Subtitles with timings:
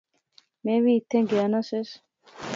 [0.63, 1.89] میں وی ایتھیں گیا نا سیس